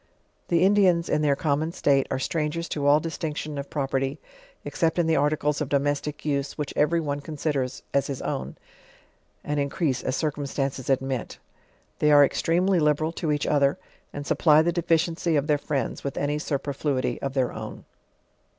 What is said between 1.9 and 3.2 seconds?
arc strangers to all